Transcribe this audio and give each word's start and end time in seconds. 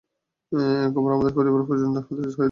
একে 0.51 0.61
আমরা 0.95 1.13
আমাদের 1.13 1.33
পরিবার-পরিজনের 1.35 1.95
কাছে 1.97 2.11
নিয়ে 2.11 2.25
যাব 2.25 2.35
কি? 2.35 2.39